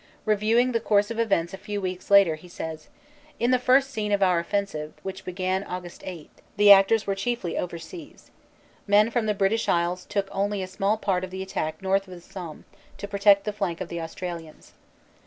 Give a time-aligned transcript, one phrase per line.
[0.25, 2.87] Reviewing the course of events a few weeks later he says:
[3.39, 6.01] "In the first scene of our offensive, which began Aug.
[6.03, 6.27] 8,
[6.57, 8.31] the actors were chiefly overseas.
[8.87, 12.15] Men from the British Isles took only a small part of the attack north of
[12.15, 12.65] the Somme
[12.97, 14.71] to protect the flank of the Australians.